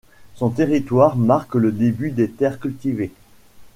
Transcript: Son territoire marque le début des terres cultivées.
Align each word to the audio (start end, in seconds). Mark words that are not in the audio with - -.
Son 0.33 0.49
territoire 0.49 1.15
marque 1.15 1.53
le 1.53 1.71
début 1.71 2.09
des 2.09 2.27
terres 2.27 2.59
cultivées. 2.59 3.11